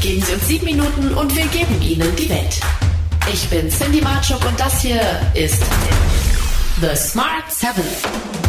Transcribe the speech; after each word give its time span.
Geben 0.00 0.22
Sie 0.22 0.32
uns 0.32 0.48
sieben 0.48 0.64
Minuten 0.64 1.12
und 1.12 1.36
wir 1.36 1.46
geben 1.48 1.82
Ihnen 1.82 2.16
die 2.16 2.28
Welt. 2.30 2.58
Ich 3.30 3.46
bin 3.50 3.68
Cindy 3.68 4.00
Marchuk 4.00 4.42
und 4.46 4.58
das 4.58 4.80
hier 4.80 5.02
ist 5.34 5.62
The 6.80 6.96
Smart 6.96 7.52
Seven. 7.52 7.84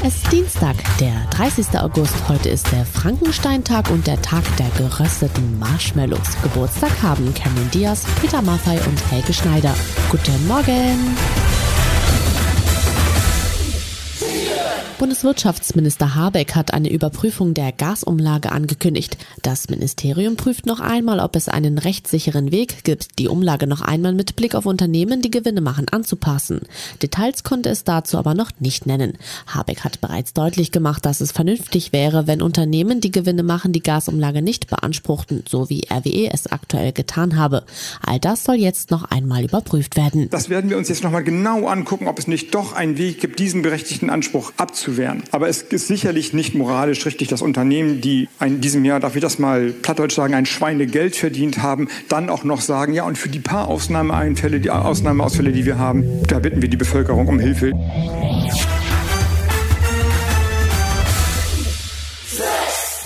Es 0.01 0.15
ist 0.15 0.31
Dienstag, 0.31 0.77
der 1.01 1.27
30. 1.31 1.77
August. 1.77 2.13
Heute 2.29 2.47
ist 2.47 2.71
der 2.71 2.85
Frankensteintag 2.85 3.89
und 3.89 4.07
der 4.07 4.21
Tag 4.21 4.43
der 4.55 4.69
gerösteten 4.77 5.59
Marshmallows. 5.59 6.41
Geburtstag 6.41 6.91
haben 7.03 7.33
Cameron 7.33 7.69
Diaz, 7.71 8.05
Peter 8.21 8.41
Maffay 8.41 8.79
und 8.87 9.11
Helge 9.11 9.33
Schneider. 9.33 9.75
Guten 10.09 10.47
Morgen! 10.47 11.17
Bundeswirtschaftsminister 15.01 16.13
Habeck 16.13 16.53
hat 16.53 16.75
eine 16.75 16.91
Überprüfung 16.91 17.55
der 17.55 17.71
Gasumlage 17.71 18.51
angekündigt. 18.51 19.17
Das 19.41 19.67
Ministerium 19.67 20.35
prüft 20.35 20.67
noch 20.67 20.79
einmal, 20.79 21.19
ob 21.19 21.35
es 21.35 21.49
einen 21.49 21.79
rechtssicheren 21.79 22.51
Weg 22.51 22.83
gibt, 22.83 23.17
die 23.17 23.27
Umlage 23.27 23.65
noch 23.65 23.81
einmal 23.81 24.13
mit 24.13 24.35
Blick 24.35 24.53
auf 24.53 24.67
Unternehmen, 24.67 25.23
die 25.23 25.31
Gewinne 25.31 25.61
machen, 25.61 25.87
anzupassen. 25.89 26.61
Details 27.01 27.43
konnte 27.43 27.69
es 27.69 27.83
dazu 27.83 28.19
aber 28.19 28.35
noch 28.35 28.51
nicht 28.59 28.85
nennen. 28.85 29.17
Habeck 29.47 29.83
hat 29.83 30.01
bereits 30.01 30.33
deutlich 30.33 30.71
gemacht, 30.71 31.03
dass 31.03 31.19
es 31.19 31.31
vernünftig 31.31 31.93
wäre, 31.93 32.27
wenn 32.27 32.43
Unternehmen, 32.43 33.01
die 33.01 33.09
Gewinne 33.09 33.41
machen, 33.41 33.73
die 33.73 33.81
Gasumlage 33.81 34.43
nicht 34.43 34.67
beanspruchten, 34.67 35.43
so 35.49 35.67
wie 35.71 35.87
RWE 35.91 36.29
es 36.31 36.45
aktuell 36.45 36.91
getan 36.91 37.37
habe. 37.37 37.63
All 38.05 38.19
das 38.19 38.43
soll 38.43 38.57
jetzt 38.57 38.91
noch 38.91 39.05
einmal 39.05 39.45
überprüft 39.45 39.95
werden. 39.95 40.29
Das 40.29 40.49
werden 40.49 40.69
wir 40.69 40.77
uns 40.77 40.89
jetzt 40.89 41.03
noch 41.03 41.09
mal 41.09 41.23
genau 41.23 41.65
angucken, 41.65 42.07
ob 42.07 42.19
es 42.19 42.27
nicht 42.27 42.53
doch 42.53 42.73
einen 42.73 42.99
Weg 42.99 43.19
gibt, 43.19 43.39
diesen 43.39 43.63
berechtigten 43.63 44.11
Anspruch 44.11 44.53
abzuwehren. 44.91 45.23
Aber 45.31 45.47
es 45.49 45.61
ist 45.61 45.87
sicherlich 45.87 46.33
nicht 46.33 46.55
moralisch 46.55 47.05
richtig, 47.05 47.29
dass 47.29 47.41
Unternehmen, 47.41 48.01
die 48.01 48.27
in 48.39 48.61
diesem 48.61 48.85
Jahr, 48.85 48.99
darf 48.99 49.15
ich 49.15 49.21
das 49.21 49.39
mal 49.39 49.71
plattdeutsch 49.71 50.15
sagen, 50.15 50.33
ein 50.33 50.45
Schweinegeld 50.45 51.15
verdient 51.15 51.61
haben, 51.61 51.87
dann 52.09 52.29
auch 52.29 52.43
noch 52.43 52.61
sagen, 52.61 52.93
ja, 52.93 53.03
und 53.03 53.17
für 53.17 53.29
die 53.29 53.39
paar 53.39 53.67
Ausnahmeeinfälle, 53.67 54.59
die 54.59 54.69
Ausnahmeausfälle, 54.69 55.51
die 55.51 55.65
wir 55.65 55.77
haben, 55.77 56.23
da 56.27 56.39
bitten 56.39 56.61
wir 56.61 56.69
die 56.69 56.77
Bevölkerung 56.77 57.27
um 57.27 57.39
Hilfe. 57.39 57.71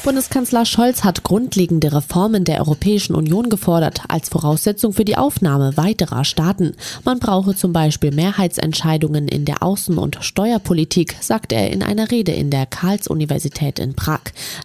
Bundeskanzler 0.05 0.67
Scholz 0.67 1.03
hat 1.03 1.23
grundlegende 1.23 1.91
Reformen 1.91 2.43
der 2.43 2.59
Europäischen 2.59 3.15
Union 3.15 3.49
gefordert, 3.49 4.01
als 4.07 4.29
Voraussetzung 4.29 4.93
für 4.93 5.03
die 5.03 5.17
Aufnahme 5.17 5.77
weiterer 5.77 6.23
Staaten. 6.25 6.75
Man 7.03 7.17
brauche 7.17 7.55
zum 7.55 7.73
Beispiel 7.73 8.11
Mehrheitsentscheidungen 8.11 9.27
in 9.27 9.45
der 9.45 9.63
Außen- 9.63 9.97
und 9.97 10.19
Steuerpolitik, 10.21 11.15
sagt 11.21 11.51
er 11.51 11.71
in 11.71 11.81
einer 11.81 12.11
Rede 12.11 12.33
in 12.33 12.51
der 12.51 12.67
Karls-Universität 12.67 13.79
in 13.79 13.95
Prag. 13.95 14.19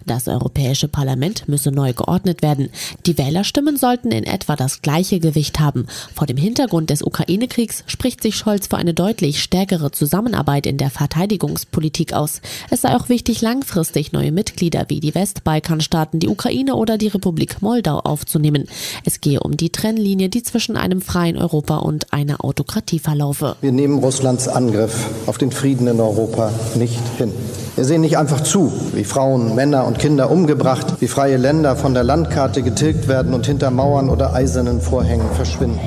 Das 0.05 0.27
Europäische 0.27 0.87
Parlament 0.87 1.49
müsse 1.49 1.71
neu 1.71 1.93
geordnet 1.93 2.43
werden. 2.43 2.69
Die 3.07 3.17
Wählerstimmen 3.17 3.77
sollten 3.77 4.11
in 4.11 4.25
etwa 4.25 4.55
das 4.55 4.83
gleiche 4.83 5.19
Gewicht 5.19 5.59
haben. 5.59 5.87
Vor 6.13 6.27
dem 6.27 6.37
Hintergrund 6.37 6.91
des 6.91 7.01
Ukraine-Kriegs 7.01 7.83
spricht 7.87 8.21
sich 8.21 8.35
Scholz 8.35 8.67
für 8.67 8.77
eine 8.77 8.93
deutlich 8.93 9.41
stärkere 9.41 9.89
Zusammenarbeit 9.89 10.67
in 10.67 10.77
der 10.77 10.91
Verteidigungspolitik 10.91 12.13
aus. 12.13 12.41
Es 12.69 12.81
sei 12.81 12.95
auch 12.95 13.09
wichtig, 13.09 13.41
langfristig 13.41 14.11
neue 14.11 14.31
Mitglieder 14.31 14.85
wie 14.87 14.99
die 14.99 15.15
West 15.15 15.30
Westbalkanstaaten, 15.31 16.19
die 16.19 16.27
Ukraine 16.27 16.75
oder 16.75 16.97
die 16.97 17.07
Republik 17.07 17.61
Moldau 17.61 17.99
aufzunehmen. 17.99 18.65
Es 19.05 19.21
gehe 19.21 19.39
um 19.39 19.55
die 19.55 19.71
Trennlinie, 19.71 20.29
die 20.29 20.43
zwischen 20.43 20.75
einem 20.75 21.01
freien 21.01 21.37
Europa 21.37 21.77
und 21.77 22.11
einer 22.11 22.43
Autokratie 22.43 22.99
verlaufe. 22.99 23.55
Wir 23.61 23.71
nehmen 23.71 23.99
Russlands 23.99 24.47
Angriff 24.47 25.07
auf 25.27 25.37
den 25.37 25.51
Frieden 25.51 25.87
in 25.87 25.99
Europa 25.99 26.51
nicht 26.75 26.99
hin. 27.17 27.31
Wir 27.75 27.85
sehen 27.85 28.01
nicht 28.01 28.17
einfach 28.17 28.41
zu, 28.41 28.71
wie 28.93 29.05
Frauen, 29.05 29.55
Männer 29.55 29.85
und 29.85 29.99
Kinder 29.99 30.29
umgebracht, 30.29 30.95
wie 30.99 31.07
freie 31.07 31.37
Länder 31.37 31.77
von 31.77 31.93
der 31.93 32.03
Landkarte 32.03 32.61
getilgt 32.61 33.07
werden 33.07 33.33
und 33.33 33.45
hinter 33.45 33.71
Mauern 33.71 34.09
oder 34.09 34.33
eisernen 34.33 34.81
Vorhängen 34.81 35.31
verschwinden. 35.35 35.79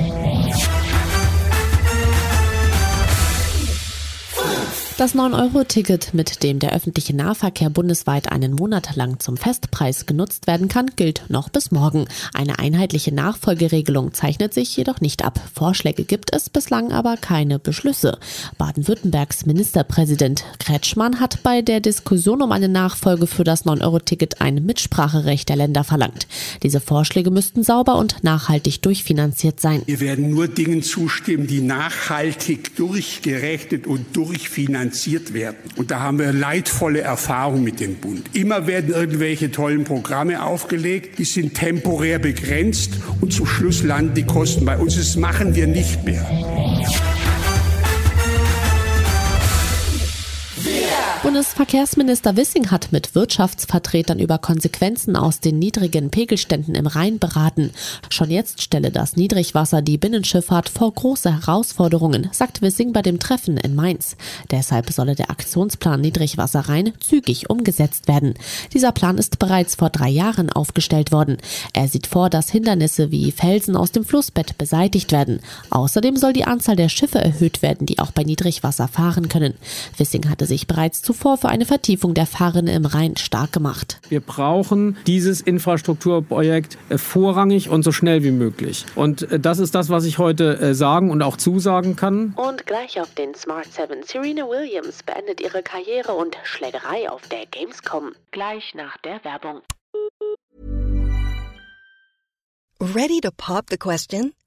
Das 4.97 5.13
9-Euro-Ticket, 5.13 6.13
mit 6.13 6.41
dem 6.41 6.59
der 6.59 6.71
öffentliche 6.71 7.13
Nahverkehr 7.13 7.69
bundesweit 7.69 8.31
einen 8.31 8.53
Monat 8.53 8.95
lang 8.95 9.19
zum 9.19 9.35
Festpreis 9.35 10.05
genutzt 10.05 10.47
werden 10.47 10.69
kann, 10.69 10.89
gilt 10.95 11.23
noch 11.27 11.49
bis 11.49 11.69
morgen. 11.71 12.07
Eine 12.33 12.59
einheitliche 12.59 13.13
Nachfolgeregelung 13.13 14.13
zeichnet 14.13 14.53
sich 14.53 14.77
jedoch 14.77 15.01
nicht 15.01 15.25
ab. 15.25 15.41
Vorschläge 15.53 16.05
gibt 16.05 16.33
es 16.33 16.49
bislang 16.49 16.93
aber 16.93 17.17
keine 17.17 17.59
Beschlüsse. 17.59 18.19
Baden-Württembergs 18.57 19.45
Ministerpräsident 19.45 20.45
Kretschmann 20.59 21.19
hat 21.19 21.43
bei 21.43 21.61
der 21.61 21.81
Diskussion 21.81 22.41
um 22.41 22.53
eine 22.53 22.69
Nachfolge 22.69 23.27
für 23.27 23.43
das 23.43 23.65
9-Euro-Ticket 23.65 24.39
ein 24.39 24.65
Mitspracherecht 24.65 25.49
der 25.49 25.57
Länder 25.57 25.83
verlangt. 25.83 26.25
Diese 26.63 26.79
Vorschläge 26.79 27.31
müssten 27.31 27.63
sauber 27.63 27.97
und 27.97 28.23
nachhaltig 28.23 28.81
durchfinanziert 28.81 29.59
sein. 29.59 29.81
Wir 29.87 29.99
werden 29.99 30.29
nur 30.29 30.47
Dingen 30.47 30.83
zustimmen, 30.83 31.47
die 31.47 31.59
nachhaltig 31.59 32.77
durchgerechnet 32.77 33.87
und 33.87 34.15
durchfinanziert 34.15 34.84
finanziert 34.85 35.33
werden. 35.33 35.57
Und 35.75 35.91
da 35.91 35.99
haben 35.99 36.19
wir 36.19 36.31
leidvolle 36.31 37.01
Erfahrungen 37.01 37.63
mit 37.63 37.79
dem 37.79 37.95
Bund. 37.95 38.29
Immer 38.33 38.67
werden 38.67 38.93
irgendwelche 38.93 39.51
tollen 39.51 39.83
Programme 39.83 40.43
aufgelegt, 40.43 41.17
die 41.17 41.25
sind 41.25 41.55
temporär 41.55 42.19
begrenzt 42.19 42.93
und 43.21 43.33
zum 43.33 43.45
Schluss 43.45 43.83
landen 43.83 44.13
die 44.13 44.25
Kosten 44.25 44.65
bei 44.65 44.77
uns. 44.77 44.95
Das 44.95 45.15
machen 45.15 45.55
wir 45.55 45.67
nicht 45.67 46.03
mehr. 46.05 46.25
Bundesverkehrsminister 51.35 52.37
Wissing 52.37 52.71
hat 52.71 52.93
mit 52.93 53.13
Wirtschaftsvertretern 53.13 54.19
über 54.19 54.37
Konsequenzen 54.37 55.17
aus 55.17 55.41
den 55.41 55.59
niedrigen 55.59 56.09
Pegelständen 56.09 56.75
im 56.75 56.87
Rhein 56.87 57.19
beraten. 57.19 57.71
Schon 58.09 58.31
jetzt 58.31 58.61
stelle 58.61 58.89
das 58.89 59.17
Niedrigwasser 59.17 59.81
die 59.81 59.97
Binnenschifffahrt 59.97 60.69
vor 60.69 60.93
große 60.93 61.41
Herausforderungen, 61.41 62.29
sagt 62.31 62.61
Wissing 62.61 62.93
bei 62.93 63.01
dem 63.01 63.19
Treffen 63.19 63.57
in 63.57 63.75
Mainz. 63.75 64.15
Deshalb 64.49 64.91
solle 64.91 65.13
der 65.13 65.29
Aktionsplan 65.29 65.99
Niedrigwasser 65.99 66.69
Rhein 66.69 66.93
zügig 67.01 67.49
umgesetzt 67.49 68.07
werden. 68.07 68.35
Dieser 68.73 68.93
Plan 68.93 69.17
ist 69.17 69.37
bereits 69.37 69.75
vor 69.75 69.89
drei 69.89 70.07
Jahren 70.07 70.49
aufgestellt 70.49 71.11
worden. 71.11 71.35
Er 71.73 71.89
sieht 71.89 72.07
vor, 72.07 72.29
dass 72.29 72.49
Hindernisse 72.49 73.11
wie 73.11 73.33
Felsen 73.33 73.75
aus 73.75 73.91
dem 73.91 74.05
Flussbett 74.05 74.57
beseitigt 74.57 75.11
werden. 75.11 75.41
Außerdem 75.69 76.15
soll 76.15 76.31
die 76.31 76.45
Anzahl 76.45 76.77
der 76.77 76.87
Schiffe 76.87 77.19
erhöht 77.19 77.61
werden, 77.61 77.85
die 77.85 77.99
auch 77.99 78.11
bei 78.11 78.23
Niedrigwasser 78.23 78.87
fahren 78.87 79.27
können. 79.27 79.55
Wissing 79.97 80.29
hatte 80.29 80.45
sich 80.45 80.65
bereits 80.65 81.01
zuvor 81.01 81.24
zuvor 81.25 81.37
für 81.37 81.49
eine 81.49 81.65
Vertiefung 81.65 82.13
der 82.13 82.27
Fahrrinne 82.27 82.75
im 82.75 82.85
Rhein 82.85 83.17
stark 83.17 83.51
gemacht. 83.51 83.99
Wir 84.09 84.19
brauchen 84.19 84.95
dieses 85.07 85.41
Infrastrukturprojekt 85.41 86.77
äh, 86.89 86.99
vorrangig 86.99 87.69
und 87.69 87.81
so 87.81 87.91
schnell 87.91 88.23
wie 88.23 88.29
möglich. 88.29 88.85
Und 88.93 89.23
äh, 89.31 89.39
das 89.39 89.57
ist 89.57 89.73
das, 89.73 89.89
was 89.89 90.05
ich 90.05 90.19
heute 90.19 90.59
äh, 90.59 90.75
sagen 90.75 91.09
und 91.09 91.23
auch 91.23 91.35
zusagen 91.35 91.95
kann. 91.95 92.35
Und 92.35 92.67
gleich 92.67 93.01
auf 93.01 93.11
den 93.15 93.33
Smart 93.33 93.65
7. 93.73 94.03
Serena 94.03 94.43
Williams 94.47 95.01
beendet 95.01 95.41
ihre 95.41 95.63
Karriere 95.63 96.13
und 96.13 96.37
Schlägerei 96.43 97.09
auf 97.09 97.27
der 97.29 97.47
Gamescom. 97.49 98.11
Gleich 98.29 98.75
nach 98.75 98.95
der 98.97 99.23
Werbung. 99.23 99.61
Ready 102.79 103.19
to 103.21 103.31
pop 103.35 103.65
the 103.71 103.77
question? 103.77 104.33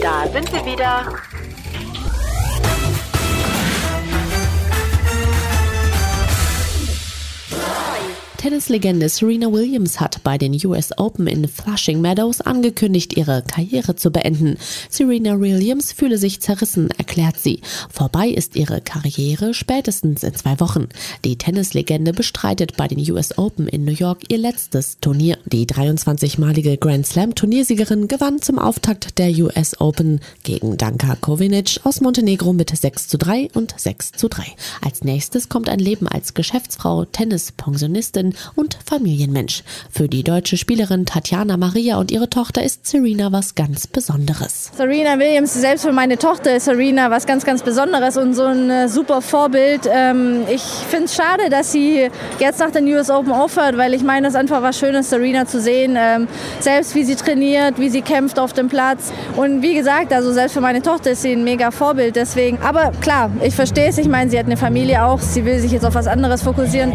Da 0.00 0.28
sind 0.28 0.52
wir 0.52 0.64
wieder. 0.64 1.12
Tennislegende 8.38 9.08
Serena 9.08 9.52
Williams 9.52 9.98
hat 9.98 10.22
bei 10.22 10.38
den 10.38 10.54
US 10.64 10.96
Open 10.96 11.26
in 11.26 11.48
Flushing 11.48 12.00
Meadows 12.00 12.40
angekündigt, 12.40 13.16
ihre 13.16 13.42
Karriere 13.42 13.96
zu 13.96 14.12
beenden. 14.12 14.56
Serena 14.88 15.40
Williams 15.40 15.90
fühle 15.90 16.18
sich 16.18 16.40
zerrissen, 16.40 16.88
erklärt 16.96 17.36
sie. 17.36 17.62
Vorbei 17.90 18.28
ist 18.28 18.54
ihre 18.54 18.80
Karriere 18.80 19.54
spätestens 19.54 20.22
in 20.22 20.36
zwei 20.36 20.60
Wochen. 20.60 20.88
Die 21.24 21.34
Tennislegende 21.36 22.12
bestreitet 22.12 22.76
bei 22.76 22.86
den 22.86 23.00
US 23.10 23.36
Open 23.36 23.66
in 23.66 23.84
New 23.84 23.92
York 23.92 24.20
ihr 24.28 24.38
letztes 24.38 24.98
Turnier. 25.00 25.36
Die 25.44 25.66
23-malige 25.66 26.76
Grand 26.76 27.08
Slam 27.08 27.34
Turniersiegerin 27.34 28.06
gewann 28.06 28.40
zum 28.40 28.60
Auftakt 28.60 29.18
der 29.18 29.30
US 29.30 29.80
Open 29.80 30.20
gegen 30.44 30.76
Danka 30.76 31.16
Kovinic 31.16 31.80
aus 31.82 32.00
Montenegro 32.00 32.52
mit 32.52 32.70
6 32.70 33.08
zu 33.08 33.18
3 33.18 33.50
und 33.54 33.74
6 33.76 34.12
zu 34.12 34.28
3. 34.28 34.44
Als 34.80 35.02
nächstes 35.02 35.48
kommt 35.48 35.68
ein 35.68 35.80
Leben 35.80 36.06
als 36.06 36.34
Geschäftsfrau, 36.34 37.04
Tennispensionistin 37.04 38.27
und 38.54 38.78
Familienmensch. 38.84 39.62
Für 39.90 40.08
die 40.08 40.24
deutsche 40.24 40.56
Spielerin 40.56 41.06
Tatjana 41.06 41.56
Maria 41.56 41.96
und 41.98 42.10
ihre 42.10 42.30
Tochter 42.30 42.62
ist 42.62 42.86
Serena 42.86 43.32
was 43.32 43.54
ganz 43.54 43.86
Besonderes. 43.86 44.70
Serena 44.76 45.18
Williams, 45.18 45.54
selbst 45.54 45.84
für 45.84 45.92
meine 45.92 46.18
Tochter 46.18 46.56
ist 46.56 46.64
Serena 46.64 47.10
was 47.10 47.26
ganz, 47.26 47.44
ganz 47.44 47.62
Besonderes 47.62 48.16
und 48.16 48.34
so 48.34 48.44
ein 48.44 48.70
äh, 48.70 48.88
super 48.88 49.22
Vorbild. 49.22 49.82
Ähm, 49.90 50.42
ich 50.50 50.62
finde 50.62 51.06
es 51.06 51.14
schade, 51.14 51.50
dass 51.50 51.72
sie 51.72 52.08
jetzt 52.38 52.60
nach 52.60 52.70
den 52.70 52.86
US 52.88 53.10
Open 53.10 53.32
aufhört, 53.32 53.76
weil 53.76 53.94
ich 53.94 54.02
meine, 54.02 54.28
es 54.28 54.34
ist 54.34 54.40
einfach 54.40 54.62
was 54.62 54.78
Schönes, 54.78 55.10
Serena 55.10 55.46
zu 55.46 55.60
sehen. 55.60 55.96
Ähm, 55.98 56.28
selbst 56.60 56.94
wie 56.94 57.04
sie 57.04 57.16
trainiert, 57.16 57.78
wie 57.78 57.88
sie 57.88 58.02
kämpft 58.02 58.38
auf 58.38 58.52
dem 58.52 58.68
Platz. 58.68 59.12
Und 59.36 59.62
wie 59.62 59.74
gesagt, 59.74 60.12
also 60.12 60.32
selbst 60.32 60.54
für 60.54 60.60
meine 60.60 60.82
Tochter 60.82 61.12
ist 61.12 61.22
sie 61.22 61.32
ein 61.32 61.44
mega 61.44 61.70
Vorbild. 61.70 62.16
Deswegen, 62.16 62.58
aber 62.62 62.92
klar, 63.00 63.30
ich 63.42 63.54
verstehe 63.54 63.88
es. 63.88 63.98
Ich 63.98 64.08
meine, 64.08 64.30
sie 64.30 64.38
hat 64.38 64.46
eine 64.46 64.56
Familie 64.56 65.04
auch. 65.04 65.20
Sie 65.20 65.44
will 65.44 65.58
sich 65.58 65.72
jetzt 65.72 65.84
auf 65.84 65.94
was 65.94 66.06
anderes 66.06 66.42
fokussieren. 66.42 66.92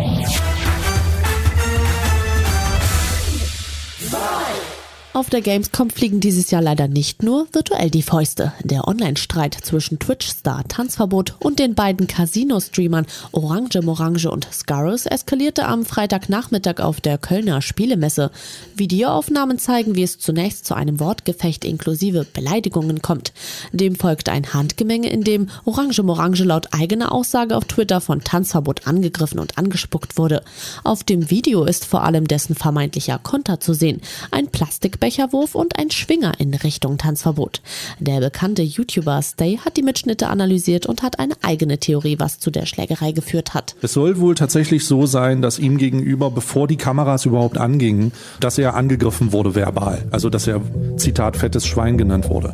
Auf 5.16 5.30
der 5.30 5.42
Gamescom 5.42 5.92
fliegen 5.92 6.22
dieses 6.22 6.50
Jahr 6.50 6.64
leider 6.64 6.88
nicht 6.88 7.22
nur 7.22 7.46
virtuell 7.52 7.92
die 7.92 8.02
Fäuste. 8.02 8.52
Der 8.64 8.88
Online-Streit 8.88 9.56
zwischen 9.62 10.00
Twitch-Star 10.00 10.68
Tanzverbot 10.68 11.36
und 11.38 11.60
den 11.60 11.76
beiden 11.76 12.08
Casino-Streamern 12.08 13.06
Orange 13.32 13.80
Morange 13.84 14.32
und 14.32 14.48
Scarus 14.52 15.06
eskalierte 15.06 15.68
am 15.68 15.86
Freitagnachmittag 15.86 16.80
auf 16.80 17.00
der 17.00 17.20
Kölner 17.20 17.62
Spielemesse. 17.62 18.32
Videoaufnahmen 18.76 19.60
zeigen, 19.60 19.94
wie 19.94 20.02
es 20.02 20.18
zunächst 20.18 20.66
zu 20.66 20.74
einem 20.74 21.00
Wortgefecht 21.00 21.64
inklusive 21.64 22.26
Beleidigungen 22.34 23.04
kommt. 23.04 23.34
Dem 23.72 23.96
folgt 23.96 24.30
ein 24.30 24.52
Handgemenge, 24.56 25.12
in 25.12 25.24
dem 25.24 25.48
Orange 25.66 26.02
Morange 26.02 26.44
laut 26.44 26.70
eigener 26.72 27.12
Aussage 27.12 27.56
auf 27.56 27.66
Twitter 27.66 28.02
von 28.02 28.24
Tanzverbot 28.24 28.88
angegriffen 28.88 29.38
und 29.38 29.60
angespuckt 29.60 30.18
wurde. 30.18 30.42
Auf 30.84 31.04
dem 31.04 31.30
Video 31.30 31.66
ist 31.66 31.86
vor 31.86 32.04
allem 32.04 32.28
dessen 32.28 32.56
vermeintlicher 32.56 33.20
Konter 33.20 33.60
zu 33.60 33.76
sehen. 33.76 34.02
Ein 34.32 34.48
Plastik 34.48 35.03
Becherwurf 35.04 35.54
und 35.54 35.78
ein 35.78 35.92
Schwinger 35.92 36.32
in 36.38 36.54
Richtung 36.54 36.98
Tanzverbot. 36.98 37.62
Der 38.00 38.22
bekannte 38.22 38.62
YouTuber 38.62 39.22
Stay 39.22 39.58
hat 39.58 39.76
die 39.76 39.82
Mitschnitte 39.82 40.30
analysiert 40.30 40.86
und 40.86 41.04
hat 41.04 41.20
eine 41.20 41.34
eigene 41.42 41.78
Theorie, 41.78 42.20
was 42.20 42.40
zu 42.40 42.52
der 42.52 42.66
Schlägerei 42.66 43.12
geführt 43.12 43.54
hat. 43.54 43.76
Es 43.82 43.92
soll 43.92 44.22
wohl 44.22 44.34
tatsächlich 44.34 44.88
so 44.88 45.06
sein, 45.06 45.42
dass 45.42 45.60
ihm 45.60 45.78
gegenüber, 45.78 46.32
bevor 46.32 46.70
die 46.70 46.78
Kameras 46.78 47.26
überhaupt 47.26 47.58
angingen, 47.58 48.14
dass 48.40 48.58
er 48.58 48.76
angegriffen 48.76 49.34
wurde 49.34 49.56
verbal. 49.56 50.06
Also 50.12 50.30
dass 50.30 50.48
er, 50.48 50.62
Zitat, 50.96 51.36
fettes 51.36 51.66
Schwein 51.66 51.98
genannt 51.98 52.30
wurde. 52.30 52.54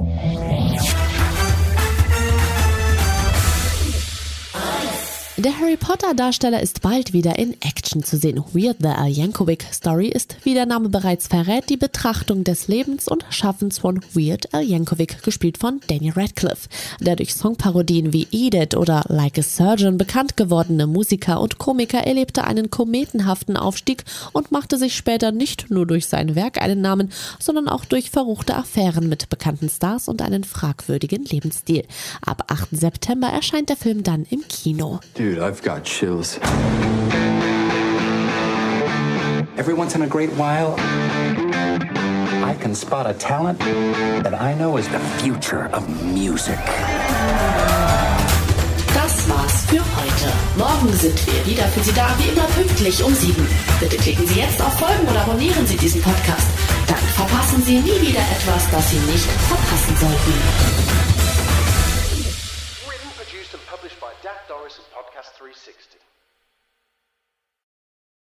Der 5.40 5.58
Harry 5.58 5.78
Potter 5.78 6.14
Darsteller 6.14 6.62
ist 6.62 6.82
bald 6.82 7.14
wieder 7.14 7.40
in 7.40 7.54
Action 7.62 8.04
zu 8.04 8.18
sehen. 8.18 8.44
Weird 8.52 8.80
the 8.82 8.90
Al 8.90 9.08
Yankovic 9.08 9.66
Story 9.72 10.10
ist, 10.10 10.36
wie 10.44 10.54
der 10.54 10.66
Name 10.66 10.90
bereits 10.90 11.28
verrät, 11.28 11.70
die 11.70 11.78
Betrachtung 11.78 12.44
des 12.44 12.68
Lebens 12.68 13.08
und 13.08 13.24
Schaffens 13.30 13.80
von 13.80 14.02
Weird 14.14 14.54
Al 14.54 14.64
Yankovic, 14.64 15.24
gespielt 15.24 15.58
von 15.58 15.80
Daniel 15.88 16.12
Radcliffe. 16.12 16.68
Der 17.00 17.16
durch 17.16 17.36
Songparodien 17.36 18.12
wie 18.12 18.28
Edith 18.32 18.76
oder 18.76 19.06
Like 19.08 19.40
a 19.40 19.42
Surgeon 19.42 19.98
bekannt 19.98 20.36
gewordene 20.36 20.88
Musiker 20.88 21.40
und 21.40 21.58
Komiker 21.58 22.00
erlebte 22.00 22.44
einen 22.44 22.70
kometenhaften 22.70 23.56
Aufstieg 23.56 24.04
und 24.34 24.52
machte 24.52 24.78
sich 24.78 24.94
später 24.98 25.32
nicht 25.32 25.72
nur 25.72 25.88
durch 25.88 26.08
sein 26.08 26.36
Werk 26.36 26.62
einen 26.62 26.82
Namen, 26.82 27.14
sondern 27.40 27.70
auch 27.70 27.86
durch 27.86 28.10
verruchte 28.10 28.58
Affären 28.58 29.08
mit 29.08 29.30
bekannten 29.30 29.70
Stars 29.70 30.10
und 30.10 30.22
einen 30.22 30.44
fragwürdigen 30.44 31.24
Lebensstil. 31.24 31.86
Ab 32.26 32.44
8. 32.50 32.72
September 32.72 33.28
erscheint 33.28 33.70
der 33.70 33.78
Film 33.78 34.04
dann 34.04 34.26
im 34.30 34.46
Kino. 34.50 35.00
Dude, 35.14 35.29
I've 35.38 35.62
got 35.62 35.83
chills. 35.83 36.40
Every 39.57 39.74
once 39.74 39.95
in 39.95 40.02
a 40.02 40.07
great 40.07 40.31
while, 40.31 40.76
I 42.44 42.57
can 42.59 42.74
spot 42.74 43.06
a 43.06 43.14
talent 43.14 43.59
that 44.24 44.33
I 44.33 44.56
know 44.56 44.78
is 44.78 44.88
the 44.90 45.00
future 45.21 45.69
of 45.71 45.88
music. 46.14 46.57
Das 48.94 49.30
war's 49.30 49.66
für 49.68 49.83
heute. 49.83 50.33
Morgen 50.57 50.92
sind 50.98 51.28
wir 51.28 51.45
wieder 51.45 51.68
für 51.68 51.81
Sie 51.81 51.94
da, 51.94 52.07
wie 52.18 52.30
immer 52.30 52.48
pünktlich 52.56 53.04
um 53.04 53.14
sieben. 53.14 53.45
Bitte 53.80 53.98
klicken 53.98 54.26
Sie 54.26 54.40
jetzt 54.40 54.59
auf 54.62 54.74
Folgen 54.80 55.07
oder 55.07 55.21
abonnieren 55.21 55.68
Sie 55.68 55.78
diesen 55.78 56.02
Podcast. 56.02 56.48
Dann 56.88 56.98
verpassen 56.98 57.62
Sie 57.64 57.80
nie 57.80 58.02
wieder 58.02 58.21
etwas, 58.21 58.68
das 58.71 58.90
Sie 58.90 59.00
nicht 59.12 59.30
verpassen 59.48 59.95
sollten. 59.95 61.19